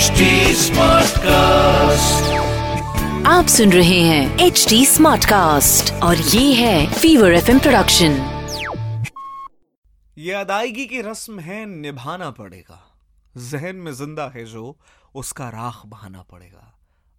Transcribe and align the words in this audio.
HD 0.00 0.26
Smartcast. 0.58 2.28
आप 3.26 3.46
सुन 3.46 3.72
रहे 3.72 3.98
हैं 4.00 4.38
एच 4.40 4.64
डी 4.68 4.84
स्मार्ट 4.86 5.24
कास्ट 5.24 5.92
और 6.02 6.16
ये 6.16 6.52
है 6.54 6.92
फीवर 6.92 7.32
एफ़ 7.34 7.50
प्रोडक्शन 7.58 8.14
ये 10.18 10.32
अदायगी 10.34 10.86
की 10.86 11.00
रस्म 11.00 11.40
है 11.40 11.64
निभाना 11.66 12.30
पड़ेगा। 12.30 12.80
जहन 13.50 13.76
में 13.76 13.92
ज़िंदा 13.92 14.30
है 14.36 14.44
जो 14.44 14.64
उसका 15.14 15.48
राख 15.48 15.82
बहाना 15.86 16.22
पड़ेगा। 16.32 16.72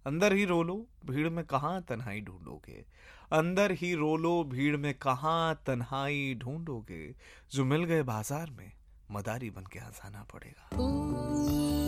अंदर 0.06 0.32
ही 0.32 0.44
रोलो 0.44 0.76
भीड़ 1.10 1.28
में 1.28 1.44
कहाँ 1.44 1.80
तन्हाई 1.88 2.20
ढूंढोगे? 2.20 2.84
अंदर 3.32 3.72
ही 3.82 3.94
रोलो 3.94 4.34
भीड़ 4.44 4.76
में 4.76 4.92
कहाँ 5.02 5.54
तन्हाई 5.66 6.34
ढूंढोगे? 6.42 7.04
जो 7.52 7.64
मिल 7.64 7.84
गए 7.84 8.02
बाज़ार 8.02 8.50
में 8.58 8.72
मदारी 9.12 9.50
बन 9.50 9.64
के 9.72 9.78
हंसाना 9.78 10.26
पड़ेगा। 10.34 11.81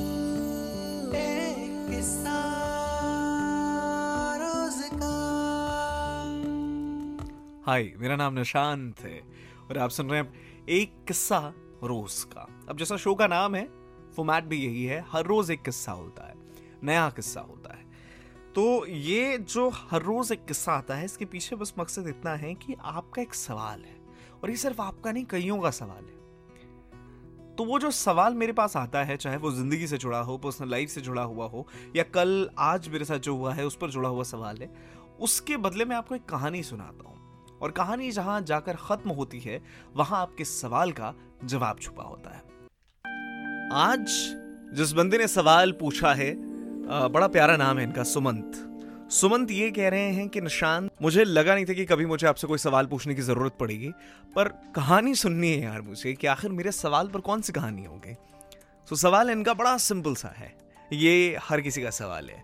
हाय, 7.67 7.93
मेरा 7.99 8.17
नाम 8.17 8.35
निशांत 8.35 9.00
है 9.00 9.21
और 9.71 9.79
आप 9.79 9.91
सुन 9.91 10.11
रहे 10.11 10.21
हैं 10.21 10.67
एक 10.68 10.95
किस्सा 11.09 11.39
रोज 11.85 12.22
का। 12.25 12.46
अब 12.68 12.79
जैसा 12.79 12.96
शो 12.96 13.14
का 13.14 13.27
नाम 13.27 13.55
है 13.55 13.64
फॉर्मेट 14.17 14.45
भी 14.45 14.57
यही 14.57 14.85
है, 14.85 15.05
हर 15.09 15.25
रोज 15.25 15.50
एक 15.50 15.63
किस्सा 15.63 15.93
होता 15.93 16.27
है, 16.27 16.35
नया 16.82 17.08
किस्सा 17.11 17.41
होता 17.41 17.77
है। 17.77 17.85
तो 18.55 18.86
ये 18.86 19.39
जो 19.39 19.69
हर 19.69 20.03
रोज 20.03 20.32
एक 20.32 20.45
किस्सा 20.45 20.72
आता 20.72 20.95
है, 20.95 21.05
इसके 21.05 21.25
पीछे 21.25 21.57
बस 21.57 21.75
मकसद 21.79 22.08
इतना 22.08 22.35
है 22.35 22.55
कि 22.55 22.77
आपका 22.81 23.22
एक 23.22 23.35
सवाल 23.35 23.81
है 23.81 23.96
और 24.43 24.50
ये 24.50 24.57
सिर्फ़ 24.57 24.83
आपका 24.83 25.13
नहीं, 25.13 25.25
कईयों 25.25 25.58
का 25.58 25.71
सवाल 25.71 26.05
है। 26.05 27.55
तो 27.57 27.64
वो 27.64 27.79
जो 27.79 27.91
सवाल 27.91 28.35
मेरे 28.35 28.53
पास 28.53 28.77
आता 28.77 29.05
है, 29.05 29.17
चाहे 29.17 29.36
वो 29.36 29.50
ज़िंदगी 29.50 29.86
से 29.86 29.99
जुड़ा 29.99 30.21
हो 30.21 30.39
पर्सनल 30.39 30.71
लाइफ 30.71 30.89
से 30.89 31.00
जुड़ा 31.00 31.22
हुआ 31.22 31.46
हो, 31.46 31.67
या 31.96 32.05
कल, 32.05 32.50
आज 32.58 32.88
मेरे 32.88 33.05
साथ 33.05 33.19
जो 33.19 33.36
हुआ 33.36 33.55
है, 33.55 33.66
उस 33.66 33.77
पर 33.77 33.91
जुड़ा 33.91 34.08
हुआ 34.08 34.22
सवाल 34.22 34.62
है, 34.62 34.75
उसके 35.20 35.56
बदले 35.56 35.84
में 35.84 35.97
आपको 35.97 36.14
एक 36.14 36.25
कहानी 36.25 36.62
सुनाता 36.62 37.08
हूँ। 37.08 37.23
और 37.62 37.70
कहानी 37.70 38.10
जहाँ 38.10 38.41
जाकर 38.42 38.77
खत्म 38.78 39.10
होती 39.10 39.41
है, 39.41 39.60
वहाँ 39.97 40.20
आपके 40.20 40.44
सवाल 40.44 40.92
का 40.92 41.14
जवाब 41.44 41.78
छुपा 41.78 42.02
होता 42.02 42.30
है। 42.30 42.42
आज 43.74 44.06
जिस 44.77 44.92
बंदे 44.92 45.19
ने 45.19 45.27
सवाल 45.28 45.72
पूछा 45.72 46.12
है 46.14 46.34
बड़ा 47.08 47.27
प्यारा 47.28 47.56
नाम 47.56 47.78
है 47.78 47.84
इनका, 47.84 48.02
सुमंत। 48.05 48.60
सुमंत 49.12 49.50
ये 49.50 49.70
कह 49.70 49.88
रहे 49.88 50.10
हैं 50.12 50.28
कि 50.28 50.41
निशान 50.41 50.88
मुझे 51.02 51.25
लगा 51.25 51.55
नहीं 51.55 51.64
था 51.66 51.72
कि 51.72 51.84
कभी 51.84 52.06
मुझे 52.06 52.27
आपसे 52.27 52.47
कोई 52.47 52.58
सवाल 52.58 52.86
पूछने 52.86 53.14
की 53.14 53.22
ज़रूरत 53.22 53.56
पड़ेगी, 53.60 53.91
पर 54.36 54.48
कहानी 54.75 55.14
सुननी 55.14 55.52
है 55.52 55.62
यार 55.62 55.80
मुझे 55.82 56.12
कि 56.12 56.27
आखिर 56.27 56.50
मेरे 56.52 56.72
सवाल 56.72 57.08
पर 57.08 57.20
कौन 57.20 57.41
सी 57.41 57.52
कहानी 57.52 57.84
होगी। 57.84 58.14
तो 58.88 58.97
सवाल 58.97 59.30
इनका 59.30 59.55
बड़ा 59.55 59.77
सिंपल 59.78 60.14
सा 60.14 60.28
है। 60.36 60.52
ये 60.91 61.36
हर 61.42 61.60
किसी 61.60 61.82
का 61.82 61.91
सवाल 61.92 62.28
है 62.30 62.42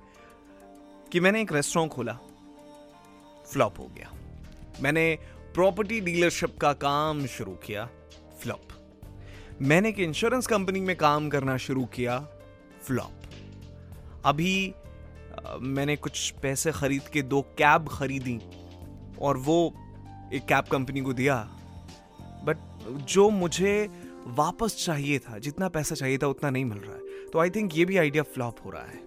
कि 1.13 1.21
मैंने 1.21 1.41
एक 1.43 1.53
रेस्टोरेंट 1.53 1.93
खोला 1.93 2.19
फ्लॉप 3.53 3.79
हो 3.79 3.87
गया। 3.89 4.13
मैंने 4.83 5.19
प्रॉपर्टी 5.55 6.01
डीलरशिप 6.01 6.59
का 6.59 6.73
काम 6.73 7.27
शुरू 7.27 7.53
किया 7.53 7.89
फ्लॉप 8.43 8.61
मैंने 9.63 9.89
एक 9.89 9.99
इंश्योरेंस 9.99 10.47
कंपनी 10.47 10.81
में 10.81 10.97
काम 10.97 11.29
करना 11.29 11.57
शुरू 11.57 11.85
किया 11.85 12.29
फ्लॉप 12.83 13.13
अभी 14.25 14.75
अ, 15.31 15.57
मैंने 15.61 15.97
कुछ 15.97 16.31
पैसे 16.31 16.73
खरीद 16.73 17.03
के 17.03 17.23
दो 17.23 17.43
कैब 17.43 17.89
खरीदी 17.89 18.41
और 19.21 19.37
वो 19.37 19.75
एक 20.35 20.45
कैब 20.45 20.65
कंपनी 20.65 21.01
को 21.01 21.13
दिया. 21.13 21.51
बट 22.45 22.57
जो 23.05 23.31
मुझे 23.31 23.91
वापस 24.27 24.85
चाहिए 24.85 25.19
था 25.19 25.39
जितना 25.39 25.69
पैसा 25.69 25.95
चाहिए 25.95 26.19
था 26.19 26.27
उतना 26.27 26.51
नहीं 26.51 26.65
मिल 26.65 26.79
रहा 26.79 26.95
है. 26.95 27.27
तो 27.27 27.39
आई 27.39 27.51
थिंक 27.51 27.77
ये 27.77 27.85
भी 27.85 27.97
आइडिया 27.97 28.23
फ्लॉप 28.23 28.57
हो 28.65 28.71
रहा 28.71 28.83
है. 28.83 28.99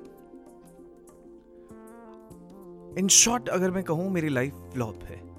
इन 3.00 3.08
शॉर्ट 3.08 3.50
अगर 3.50 3.72
मैं 3.72 3.84
कहूँ 3.84 4.12
मेरी 4.12 4.30
लाइफ 4.30 4.54
फ्लॉप 4.54 5.04
है. 5.04 5.33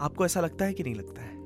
आपको 0.00 0.24
ऐसा 0.24 0.40
लगता 0.40 0.64
है 0.64 0.72
कि 0.72 0.82
नहीं 0.82 0.94
लगता 0.94 1.22
है? 1.22 1.40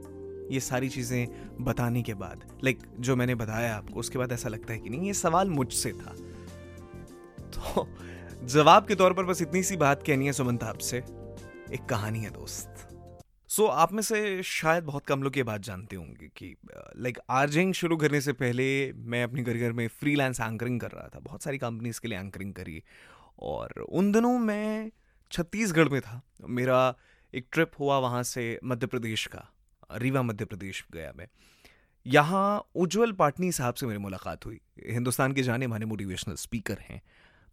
ये 0.54 0.60
सारी 0.60 0.88
चीज़ें 0.88 1.26
बताने 1.64 2.02
के 2.02 2.14
बाद 2.14 2.60
लाइक 2.64 2.78
जो 3.00 3.16
मैंने 3.16 3.34
बताया 3.34 3.76
आपको 3.76 4.00
उसके 4.00 4.18
बाद 4.18 4.32
ऐसा 4.32 4.48
लगता 4.48 4.72
है 4.72 4.78
कि 4.78 4.90
नहीं 4.90 5.02
ये 5.02 5.14
सवाल 5.14 5.50
मुझसे 5.50 5.92
था। 5.92 6.14
तो 7.50 7.88
जवाब 8.44 8.86
के 8.86 8.94
तौर 8.94 9.12
पर 9.12 9.24
बस 9.24 9.42
इतनी 9.42 9.62
सी 9.62 9.76
बात 9.76 10.02
कहनी 10.06 10.26
है 10.26 10.32
सुमंत 10.32 10.62
आपसे। 10.62 10.98
एक 11.72 11.84
कहानी 11.90 12.18
है 12.18 12.30
दोस्त। 12.30 12.88
सो 13.48 13.62
so, 13.62 13.70
आप 13.70 13.92
में 13.92 14.02
से 14.02 14.42
शायद 14.42 14.84
बहुत 14.84 15.06
कम 15.06 15.22
लोग 15.22 15.36
ये 15.36 15.42
बात 15.42 15.60
जानते 15.60 15.96
होंगे 15.96 16.28
कि 16.36 16.56
लाइक 16.96 17.18
आर्जिंग 17.30 17.74
शुरू 17.74 17.96
करने 17.96 18.20
से 18.20 18.32
पहले 18.32 18.92
मैं 18.92 19.24
अपनी 19.24 19.44
करियर 19.44 19.72
में 19.72 19.88
फ्रीलांस 19.88 20.40
एंकरिंग 20.40 20.80
कर 20.80 20.90
रहा 20.90 21.08
था। 21.08 21.18
बहुत 21.18 21.42
सारी 21.42 21.58
कंपनीज़ 21.58 22.00
के 22.00 22.08
लिए 22.08 22.18
एंकरिंग 22.18 22.54
करी। 22.54 22.82
और 23.38 23.70
उन 23.88 24.12
दिनों 24.12 24.38
मैं 24.38 24.90
छत्तीसगढ़ 25.32 25.88
में 25.88 26.00
था। 26.00 26.22
मेरा 26.48 26.94
एक 27.34 27.46
ट्रिप 27.52 27.70
हुआ 27.80 27.98
वहाँ 27.98 28.22
से 28.22 28.60
मध्य 28.64 28.86
प्रदेश 28.86 29.26
का, 29.26 29.52
रीवा 29.92 30.22
मध्य 30.22 30.44
प्रदेश 30.44 30.86
गया 30.92 31.12
मैं। 31.16 31.28
यहाँ 32.06 32.70
उज्जवल 32.74 33.12
पाटनी 33.12 33.52
साहब 33.52 33.74
से 33.74 33.86
मेरी 33.86 33.98
मुलाकात 33.98 34.46
हुई। 34.46 34.60
हिंदुस्तान 34.86 35.32
के 35.32 35.42
जाने 35.42 35.66
माने 35.66 35.86
मोटिवेशनल 35.86 36.34
स्पीकर 36.34 36.78
हैं। 36.78 37.02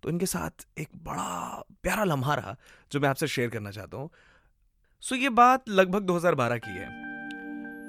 तो 0.03 0.09
इनके 0.09 0.25
साथ 0.25 0.67
एक 0.77 0.89
बड़ा 0.95 1.63
प्यारा 1.83 2.03
लम्हा 2.03 2.35
रहा, 2.35 2.55
जो 2.91 2.99
मैं 2.99 3.09
आपसे 3.09 3.27
शेयर 3.27 3.49
करना 3.49 3.71
चाहता 3.71 3.97
हूँ। 3.97 4.09
सो 5.01 5.15
ये 5.15 5.29
बात 5.29 5.69
लगभग 5.69 6.01
2012 6.01 6.57
की 6.57 6.71
है। 6.71 7.11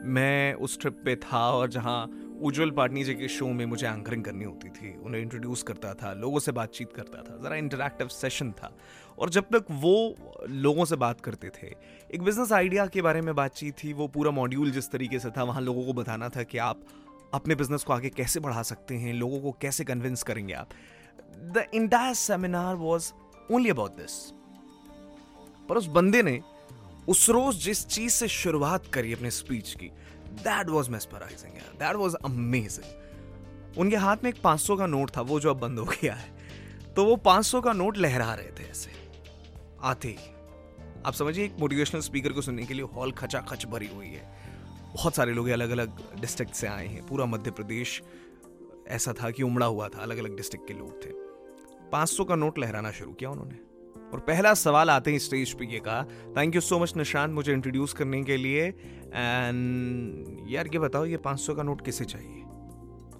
मैं 0.04 0.54
उस 0.54 0.80
ट्रिप 0.80 1.02
पे 1.04 1.16
था 1.16 1.50
और 1.50 1.70
जहाँ 1.70 2.21
उज्जवल 2.42 2.70
पाटनी 2.70 3.04
जी 3.04 3.14
के 3.14 3.28
शो 3.28 3.46
में 3.46 3.66
मुझे 3.66 3.86
एंकरिंग 3.86 4.24
करनी 4.24 4.44
होती 4.44 4.68
थी। 4.68 4.96
उन्हें 4.98 5.22
इंट्रोड्यूस 5.22 5.62
करता 5.62 5.94
था, 5.94 6.12
लोगों 6.12 6.38
से 6.38 6.52
बातचीत 6.52 6.92
करता 6.92 7.22
था, 7.22 7.36
ज़रा 7.42 7.56
इंटरेक्टिव 7.56 8.08
सेशन 8.08 8.52
था। 8.52 8.76
और 9.18 9.30
जब 9.30 9.44
तक 9.44 9.64
वो 9.70 10.16
लोगों 10.48 10.84
से 10.84 10.96
बात 10.96 11.20
करते 11.20 11.48
थे, 11.48 11.66
एक 12.14 12.22
बिज़नेस 12.22 12.52
आइडिया 12.52 12.86
के 12.86 13.02
बारे 13.02 13.20
में 13.20 13.34
बातचीत 13.34 13.74
थी, 13.84 13.92
वो 13.92 14.08
पूरा 14.08 14.30
मॉड्यूल 14.30 14.70
जिस 14.70 14.90
तरीके 14.90 15.18
से 15.18 15.30
था, 15.30 15.42
वहाँ 15.42 15.60
लोगों 15.60 15.84
को 15.84 15.92
बताना 15.92 16.28
था 16.28 16.42
कि 16.42 16.58
आप 16.58 16.80
अपने 17.34 17.54
बिज़नेस 17.54 17.84
को 17.84 17.92
आगे 17.92 18.08
कैसे 18.08 18.40
बढ़ा 18.40 18.62
सकते 18.62 18.94
हैं, 18.94 19.14
लोगों 19.14 19.40
को 19.40 19.52
कैसे 19.52 19.84
कन्विंस 19.84 20.22
करेंगे 20.22 20.54
आप। 20.54 20.68
The 21.36 21.66
entire 21.74 22.14
seminar 22.14 22.74
was 22.74 23.12
only 23.52 23.70
about 23.70 23.90
this 23.90 24.32
पर 25.68 25.76
उस 25.76 25.86
बंदे 25.86 26.22
ने 26.22 26.40
उस 27.08 27.30
रोज 27.30 27.56
जिस 27.56 27.86
चीज़ 27.86 28.12
से 28.12 28.28
शुरुआत 28.28 28.86
करी 28.86 29.12
अपने 29.12 29.30
स्पीच 29.30 29.72
की 29.72 29.90
that 30.32 30.68
was 30.68 30.90
mesmerising 30.90 31.52
that 31.52 31.96
was 31.96 32.16
amazing 32.16 33.02
उनके 33.78 33.96
हाथ 33.96 34.16
में 34.24 34.30
एक 34.30 34.42
500 34.42 34.76
का 34.76 34.86
नोट 34.86 35.10
था, 35.16 35.20
वो 35.20 35.40
जो 35.40 35.50
अब 35.50 35.56
बंद 35.56 35.78
हो 35.78 35.84
गया 35.84 36.14
है। 36.14 36.36
तो 36.96 37.04
वो 37.04 37.16
500 37.16 37.60
का 37.60 37.72
नोट 37.72 37.98
लहरा 37.98 38.34
रहे 38.34 38.46
थे 38.46 38.70
ऐसे। 38.70 38.90
आते 39.82 40.08
ही। 40.08 40.14
आप 41.06 41.12
समझिए, 41.12 41.44
एक 41.44 41.56
मोटिवेशनल 41.58 42.00
स्पीकर 42.00 42.32
को 42.32 42.42
सुनने 42.42 42.66
के 42.66 42.74
लिए 42.74 42.84
हॉल 42.84 43.12
खचा 43.12 43.40
खच 43.40 43.66
भरी 43.66 43.86
हुई 43.86 44.06
है। 44.06 44.36
बहुत 44.94 45.14
सारे 45.14 45.32
लोग 45.32 45.48
अलग 45.48 45.70
अलग 45.70 46.20
डिस्ट्रिक्ट 46.20 46.54
से 46.54 46.66
आए 46.66 46.86
हैं। 46.86 47.06
पूरा 47.06 47.26
मध्य 47.26 47.50
प्रदेश 47.50 48.02
ऐसा 48.88 49.12
था 49.12 49.30
कि 49.30 49.42
उमड़ा 49.42 49.66
हुआ 49.66 49.88
था 49.88 49.98
अलग 49.98 50.18
अलग 50.18 50.36
डिस्ट्रिक्ट 50.36 50.68
के 50.68 50.74
लोग 50.74 51.04
थे। 51.04 51.10
500 51.90 52.24
का 52.24 52.34
नोट 52.34 52.58
लहराना 52.58 52.90
शुरू 52.90 53.12
किया 53.12 53.30
उन्होंने। 53.30 53.71
और 54.12 54.20
पहला 54.20 54.54
सवाल 54.54 54.90
आते 54.90 55.10
हैं 55.10 55.18
स्टेज 55.18 55.52
पे, 55.52 55.64
ये 55.66 55.78
कहा 55.78 56.02
thank 56.36 56.54
you 56.54 56.60
so 56.60 56.78
much 56.78 56.96
Nishant 56.96 57.32
मुझे 57.32 57.52
इंट्रोड्यूस 57.52 57.92
करने 57.92 58.22
के 58.24 58.36
लिए 58.36 58.66
एंड 59.14 60.46
यार 60.48 60.66
ये 60.66 60.78
बताओ, 60.78 61.04
ये 61.04 61.16
500 61.16 61.54
का 61.54 61.62
नोट 61.62 61.84
किसे 61.84 62.04
चाहिए? 62.04 62.42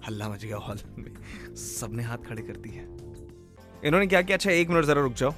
हल्ला 0.07 0.29
मच 0.29 0.45
गया 0.45 0.57
हॉल 0.57 0.79
में, 0.97 1.55
सबने 1.55 2.03
हाथ 2.03 2.17
खड़े 2.17 2.41
कर 2.41 2.55
दिए। 2.55 2.87
इन्होंने 3.87 4.07
क्या 4.07 4.21
किया? 4.21 4.37
अच्छा 4.37 4.51
एक 4.51 4.69
मिनट 4.69 4.85
जरा 4.85 5.01
रुक 5.01 5.13
जाओ। 5.13 5.33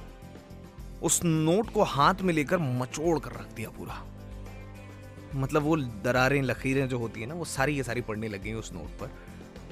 उस 1.02 1.20
नोट 1.24 1.70
को 1.70 1.82
हाथ 1.82 2.14
में 2.22 2.34
लेकर 2.34 2.58
मचोड़ 2.58 3.18
कर 3.18 3.30
रख 3.30 3.54
दिया 3.54 3.68
पूरा। 3.68 4.04
मतलब 5.34 5.62
वो 5.62 5.76
दरारें, 5.76 6.42
लकीरें 6.42 6.88
जो 6.88 6.98
होती 6.98 7.20
है 7.20 7.26
ना, 7.26 7.34
वो 7.34 7.44
सारी 7.44 7.76
ये 7.76 7.82
सारी 7.82 8.00
पढ़ने 8.00 8.28
लगी 8.28 8.52
उस 8.52 8.72
नोट 8.72 9.00
पर। 9.00 9.10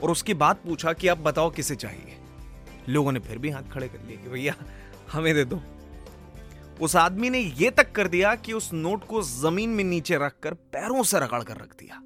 और 0.03 0.11
उसके 0.11 0.34
बाद 0.34 0.56
पूछा 0.56 0.93
कि 0.93 1.08
आप 1.08 1.19
बताओ 1.19 1.50
किसे 1.50 1.76
चाहिए? 1.76 2.17
लोगों 2.88 3.12
ने 3.12 3.19
फिर 3.19 3.38
भी 3.38 3.50
हाथ 3.50 3.62
खड़े 3.62 3.88
कर 3.88 4.08
लिए 4.08 4.17
कि, 4.17 4.29
भैया, 4.29 4.55
हमें 5.12 5.35
दे 5.35 5.44
दो। 5.44 5.61
उस 6.81 6.97
आदमी 6.97 7.31
ने 7.31 7.38
यह 7.38 7.71
तक 7.71 7.93
कर 7.93 8.09
दिया 8.09 8.35
कि 8.35 8.53
उस 8.53 8.73
नोट 8.73 9.06
को 9.06 9.23
ज़मीन 9.23 9.71
में 9.71 9.85
नीचे 9.85 10.17
रखकर 10.17 10.55
पैरों 10.55 11.03
से 11.03 11.19
रगड़ 11.19 11.43
कर 11.43 11.56
रख 11.56 11.76
दिया। 11.76 12.03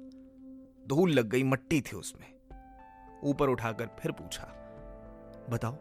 धूल 0.87 1.11
लग 1.11 1.29
गई, 1.29 1.43
मट्टी 1.43 1.81
थी 1.81 1.95
उसमें। 1.95 2.33
ऊपर 3.23 3.49
उठाकर 3.49 3.89
फिर 3.99 4.11
पूछा, 4.11 4.43
बताओ, 5.49 5.73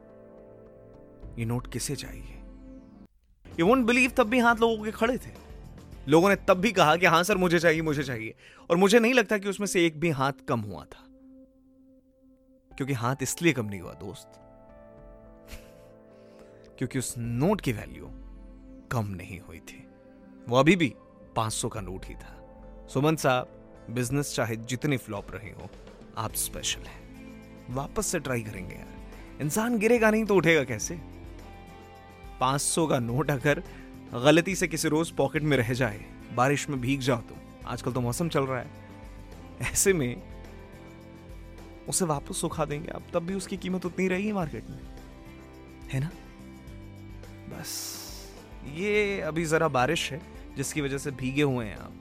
ये 1.38 1.44
नोट 1.44 1.72
किसे 1.72 1.96
चाहिए? 1.96 2.34
ये 3.50 3.62
वोंट 3.62 3.86
बिलीव 3.86 4.10
तब 4.16 4.26
भी 4.26 4.38
हाथ 4.38 4.56
लोगों 4.56 4.84
के 4.84 4.90
खड़े 4.90 5.18
थे। 5.18 5.30
लोगों 6.08 6.28
ने 6.28 6.36
तब 6.36 6.54
भी 6.54 6.72
कहा 6.72 6.96
कि 6.96 7.06
हाँ 7.06 7.22
सर, 7.22 7.36
मुझे 7.36 7.58
चाहिए 7.58 7.82
मुझे 7.82 8.02
चाहिए। 8.02 8.34
और 8.70 8.76
मुझे 8.76 8.98
नहीं 8.98 9.14
लगता 9.14 9.38
कि 9.38 9.48
उसमें 9.48 9.66
से 9.66 9.86
एक 9.86 10.00
भी 10.00 10.10
हाथ 10.10 10.32
कम 10.48 10.60
हुआ 10.60 10.84
था। 10.84 11.04
क्योंकि 12.76 12.92
हाथ 12.92 13.16
इसलिए 13.22 13.52
कम 13.52 13.66
नहीं 13.66 13.80
हुआ, 13.80 13.92
दोस्त। 13.92 14.32
क्योंकि 16.78 16.98
उस 16.98 17.14
नोट 17.18 17.60
की 17.60 17.72
वैल्यू 17.72 18.10
कम 18.92 19.06
नहीं 19.06 19.40
हुई 19.40 19.58
थी। 19.58 19.88
वो 20.48 20.56
अभी 20.56 20.76
भी 20.76 20.94
500 21.36 21.68
का 21.68 21.80
नोट 21.80 22.04
ही 22.04 22.14
था। 22.14 22.34
सुमन 22.92 23.16
साहब, 23.16 23.48
बिज़नेस 23.90 24.34
चाहे 24.34 24.56
जितने 24.56 24.96
फ्लॉप 24.96 25.26
रहे 25.30 25.50
हो, 25.50 25.70
आप 26.18 26.34
स्पेशल 26.34 26.80
हैं। 26.80 27.08
वापस 27.74 28.06
से 28.06 28.18
ट्राई 28.18 28.42
करेंगे 28.42 28.74
यार। 28.74 28.94
इंसान 29.40 29.78
गिरेगा 29.78 30.10
नहीं 30.10 30.24
तो 30.24 30.34
उठेगा 30.34 30.64
कैसे? 30.64 30.94
पाँच 32.40 32.60
सौ 32.60 32.86
का 32.86 32.98
नोट 32.98 33.30
अगर 33.30 33.62
गलती 34.12 34.54
से 34.54 34.68
किसी 34.68 34.88
रोज 34.88 35.10
पॉकेट 35.10 35.42
में 35.42 35.56
रह 35.56 35.72
जाए, 35.72 36.04
बारिश 36.34 36.68
में 36.68 36.80
भीग 36.80 37.00
जाओ 37.00 37.20
तुम। 37.20 37.38
आजकल 37.66 37.92
तो 37.92 38.00
मौसम 38.00 38.28
चल 38.28 38.44
रहा 38.44 38.58
है। 38.58 38.70
ऐसे 39.60 39.92
में 39.92 40.22
उसे 41.88 42.04
वापस 42.04 42.36
सुखा 42.36 42.64
देंगे 42.64 42.88
आप, 42.88 43.02
तब 43.14 43.20
भी 43.20 43.34
उसकी 43.34 43.56
कीमत 43.56 43.86
उतनी 43.86 44.08
रहेगी 44.08 44.32
मार्केट 44.32 44.64
में। 44.70 44.80
है 45.88 46.00
ना? 46.00 46.10
बस। 47.56 47.97
ये 48.76 49.20
अभी 49.20 49.44
जरा 49.44 49.68
बारिश 49.68 50.12
है 50.12 50.20
जिसकी 50.56 50.80
वजह 50.80 50.98
से 50.98 51.10
भीगे 51.10 51.42
हुए 51.42 51.66
हैं 51.66 51.76
आप। 51.76 51.92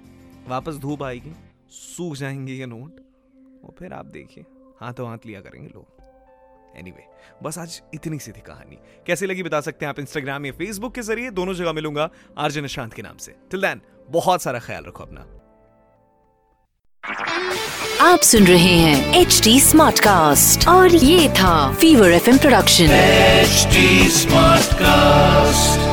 वापस 0.48 0.76
धूप 0.76 1.04
आएगी 1.04 1.32
सूख 1.70 2.16
जाएँगे 2.16 2.54
ये 2.54 2.66
नोट 2.66 2.96
और 3.66 3.76
फिर 3.80 3.94
आप 3.94 4.06
देखिए 4.06 4.46
हाथों 4.82 5.10
हाथ 5.10 5.18
लिया 5.26 5.42
करेंगे 5.42 5.68
लोग। 5.68 5.98
एनीवे 6.80 6.98
anyway, 6.98 7.44
बस 7.44 7.58
आज 7.58 7.82
इतनी 7.94 8.20
सी 8.20 8.32
थी 8.32 8.42
कहानी। 8.42 8.78
कैसी 9.08 9.26
लगी 9.26 9.44
बता 9.44 9.62
सकते 9.62 9.86
हैं 9.86 9.90
आप 9.90 10.00
इंस्टाग्राम 10.00 10.46
या 10.46 10.52
फेसबुक 10.52 10.96
के 10.96 11.02
ज़रिए 11.02 11.32
दोनों 11.32 11.54
जगह 11.54 11.74
मिलूँगा 11.74 12.10
आरजे 12.38 12.62
निशांत 12.62 12.94
के 12.94 13.02
नाम 13.02 13.18
से। 13.18 13.36
टिल 13.52 13.62
देन 13.62 13.82
बहुत 14.10 14.42
सारा 14.42 14.60
ख्याल 14.60 14.84
रखो 14.86 15.04
अपना। 15.04 15.26
आप 18.02 18.20
सुन 18.20 18.44
रहे 18.44 18.78
हैं 18.80 19.16
एच 19.16 19.42
डी 19.44 19.62
स्मार्ट 19.62 20.00
कास्ट 20.00 20.68
और 20.68 20.96
ये 20.96 21.30
था 21.30 21.74
fever 21.74 22.12
F 22.12 22.38
production 22.42 22.86
H 22.86 23.68
smart 24.12 24.74
cast 24.74 25.87